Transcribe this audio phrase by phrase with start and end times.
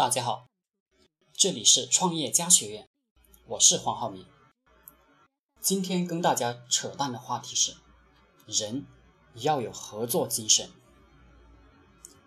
[0.00, 0.48] 大家好，
[1.34, 2.88] 这里是创业家学院，
[3.44, 4.24] 我是黄浩明。
[5.60, 7.76] 今天跟大家扯淡的话题是：
[8.46, 8.86] 人
[9.34, 10.70] 要有合作精神，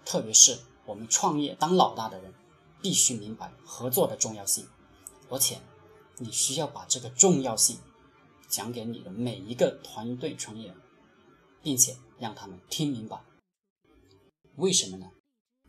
[0.05, 2.35] 特别是我们创业当老大的人，
[2.79, 4.69] 必须明白合作的重要性，
[5.31, 5.59] 而且
[6.19, 7.79] 你需要把这个重要性
[8.47, 10.75] 讲给你的每一个团队成员，
[11.63, 13.25] 并且让他们听明白。
[14.57, 15.09] 为什么呢？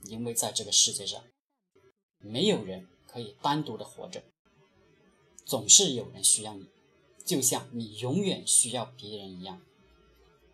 [0.03, 1.25] 因为在这个世界上。
[2.25, 4.25] 没有人可以单独的活着，
[5.45, 6.67] 总是有人需要你，
[7.25, 9.61] 就像你永远需要别人一样。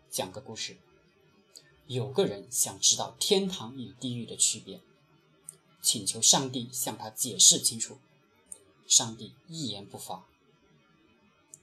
[0.09, 0.77] 讲个故事，
[1.87, 4.81] 有个人想知道天堂与地狱的区别，
[5.81, 7.97] 请求上帝向他解释清楚。
[8.85, 10.25] 上帝一言不发，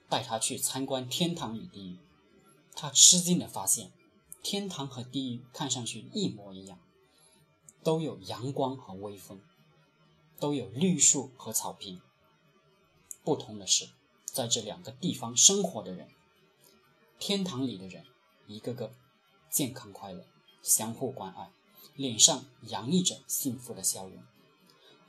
[0.08, 1.98] 带他去参观天堂与地狱。
[2.74, 3.92] 他吃惊的发现，
[4.42, 6.78] 天堂和地狱看上去一模一样，
[7.82, 9.42] 都有阳光和微风。
[10.38, 12.00] 都有绿树和草坪。
[13.24, 13.88] 不同的是，
[14.24, 16.08] 在这两个地方生活的人，
[17.18, 18.04] 天堂里的人
[18.46, 18.92] 一个个
[19.50, 20.24] 健康快乐，
[20.62, 21.50] 相互关爱，
[21.94, 24.22] 脸上洋溢着幸福的笑容；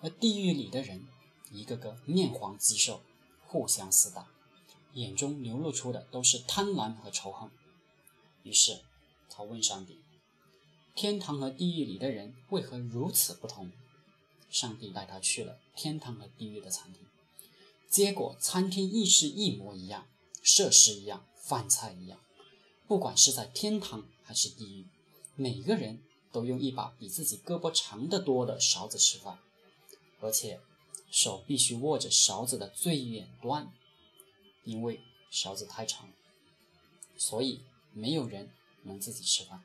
[0.01, 1.07] 而地狱里的人
[1.51, 3.01] 一个个面黄肌瘦，
[3.45, 4.27] 互相厮打，
[4.93, 7.49] 眼中流露出的都是贪婪和仇恨。
[8.43, 8.81] 于是，
[9.29, 10.01] 他问上帝
[10.95, 13.71] ：“天堂和地狱里的人为何如此不同？”
[14.49, 17.05] 上帝带他去了天堂和地狱的餐厅，
[17.87, 20.07] 结果餐厅亦是一模一样，
[20.41, 22.19] 设施一样，饭菜一样。
[22.87, 24.85] 不管是在天堂还是地狱，
[25.35, 29.37] 每个人都用一把比自己胳膊长得多的勺子吃饭，
[30.19, 30.59] 而且
[31.11, 33.71] 手必须握着勺子的最远端，
[34.63, 36.11] 因为勺子太长，
[37.17, 37.61] 所以
[37.93, 38.51] 没有人
[38.83, 39.63] 能自己吃饭。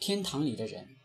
[0.00, 0.96] 天堂里的人。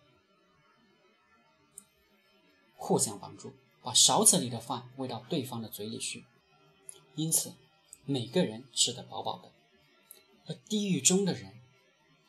[2.89, 6.25] 互相帮助，把勺子里的饭喂到对方的嘴里去，
[7.13, 7.53] 因此
[8.03, 9.51] 每个人吃得饱饱的。
[10.47, 11.61] 而地狱中的人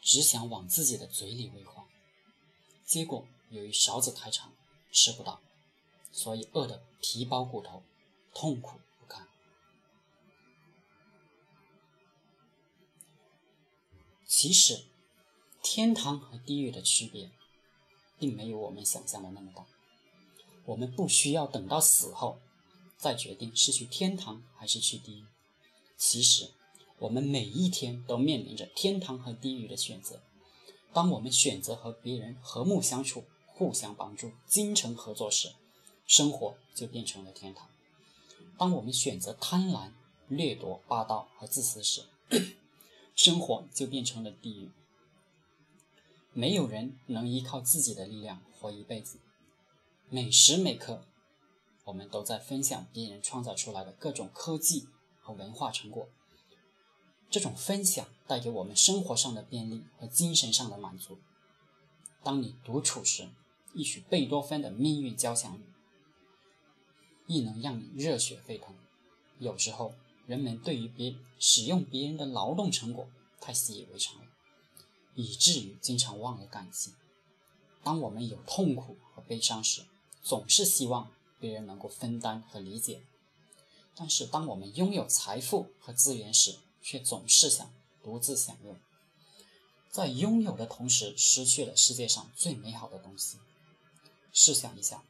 [0.03, 1.77] 只想往自己的嘴里喂饭，
[2.85, 4.53] 结果由于勺子太长，
[4.93, 5.41] 吃不到，
[6.13, 7.83] 所以饿得皮包骨头，
[8.35, 9.27] 痛苦不堪。
[14.27, 14.85] 其实，
[15.63, 17.31] 天堂和地狱的区别，
[18.19, 19.65] 并没有我们想象的那么大。
[20.71, 22.39] 我们不需要等到死后
[22.97, 25.25] 再决定是去天堂还是去地狱。
[25.97, 26.51] 其实，
[27.01, 30.21] 我们每一天都面临着天堂和地狱的选择。
[30.93, 35.51] 当我们选择和别人和睦相处、互相帮助、精诚合作时，
[36.07, 37.67] 生活就变成了天堂；
[38.57, 39.91] 当我们选择贪婪、
[40.29, 42.05] 掠夺、霸道和自私时，
[43.17, 44.71] 生活就变成了地狱。
[46.33, 49.19] 没有人能依靠自己的力量活一辈子。
[50.13, 51.05] 每时每刻，
[51.85, 54.89] 我们都在分享别人创造出来的各种科技
[55.21, 56.09] 和文化成果。
[57.31, 61.19] 这种分享带给我们生活上的便利和精神上的满足。
[62.25, 63.29] 当你独处时，
[63.73, 65.63] 一曲贝多芬的命运交响曲
[67.29, 68.75] 亦能让你热血沸腾。
[69.39, 69.95] 有时候，
[70.27, 73.09] 人们对于别使用别人的劳动成果
[73.41, 74.27] 太习以为常了，
[75.15, 76.95] 以至于经常忘了感激。
[77.85, 79.83] 当我们有痛苦和悲伤时，
[80.23, 83.03] 总是希望别人能够分担和理解，
[83.95, 87.71] 但是当我们拥有财富和资源时，却总是想
[88.03, 88.77] 独自享用，
[89.91, 93.39] 在拥有的同时失去了世界上最美好的东西。
[94.33, 95.03] 试想一下，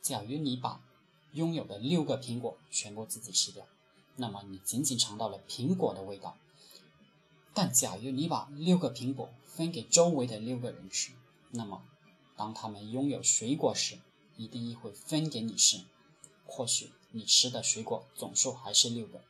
[0.00, 0.80] 假如你把
[1.32, 3.66] 拥有的六个苹果全部自己吃掉，
[4.16, 6.36] 那么你仅仅尝到了苹果的味道；
[7.52, 11.12] 但假如你把六个苹果分给周围的六个人吃，
[11.50, 11.82] 那么
[12.36, 13.98] 当他们拥有水果时，
[14.38, 15.84] 一定会分给你吃，
[16.46, 19.22] 或许你吃的水果总数还是六个，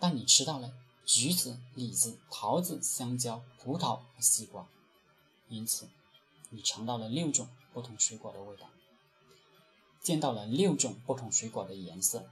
[0.00, 0.72] 但你吃到了
[1.06, 4.66] 橘子、李子、桃子、香蕉、葡萄和西瓜，
[5.48, 5.88] 因此
[6.48, 8.70] 你尝到了六种不同水果的味道，
[10.00, 12.26] 见到了六种不同水果的颜色。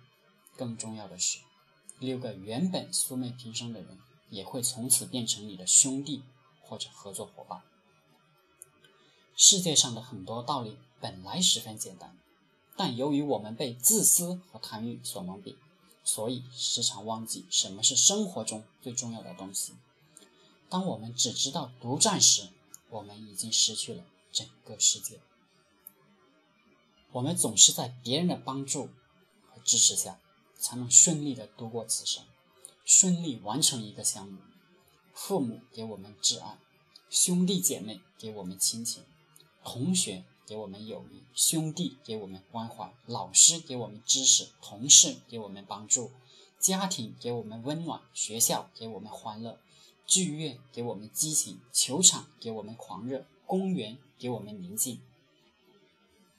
[0.57, 1.39] 更重要的是，
[2.01, 3.99] 六个原本素昧平生的人
[4.31, 6.23] 也会从此变成你的兄弟
[6.63, 7.63] 或者合作伙伴。
[9.41, 10.77] 世界上的很多道理。
[11.01, 12.19] 本来十分简单，
[12.77, 15.55] 但由于我们被自私和贪欲所蒙蔽，
[16.03, 19.75] 所以时常忘记什么是生活中最重要的东西。
[20.69, 22.49] 当我们只知道独占时，
[22.91, 24.03] 我们已经失去了
[24.33, 25.21] 整个世界。
[27.13, 28.89] 我们总是在别人的帮助
[29.47, 30.19] 和支持下，
[30.59, 32.25] 才能顺利的度过此生，
[32.85, 34.41] 顺利完成一个项目。
[35.15, 36.59] 父母给我们挚爱，
[37.09, 39.05] 兄弟姐妹给我们亲情，
[39.69, 40.25] 同学。
[40.47, 46.11] 给我们友谊，兄弟给我们关怀，老师给我们知识，同事给我们帮助，
[46.59, 49.59] 家庭给我们温暖，学校给我们欢乐，
[50.07, 55.03] 剧院给我们激情，球场给我们狂热，公园给我们宁静。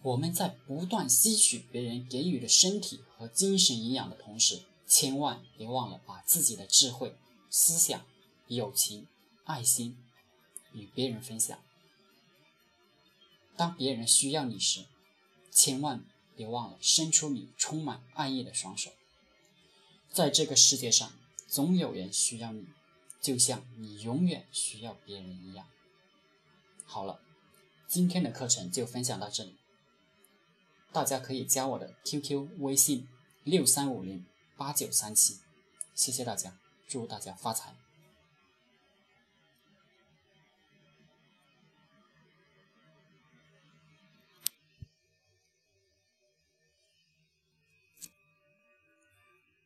[0.02, 7.16] 我们在不断吸取别人给予的身体和精神营养的同时，千万别忘了把自己的智慧、
[7.52, 8.04] 思想、
[8.48, 9.06] 友情、
[9.44, 9.96] 爱心
[10.74, 11.60] 与别人分享。
[13.60, 14.86] 当别人需要你时，
[15.52, 18.90] 千万别忘了伸出你充满爱意的双手。
[20.10, 21.12] 在这个世界上，
[21.46, 22.68] 总有人需要你，
[23.20, 25.68] 就像你永远需要别人一样。
[26.86, 27.20] 好了，
[27.86, 29.58] 今天的课程就分享到这里。
[30.94, 33.10] 大家可以加我的 QQ 微信
[33.44, 34.26] 六三五零
[34.56, 35.40] 八九三七，
[35.94, 36.58] 谢谢大家，
[36.88, 37.76] 祝大家发财。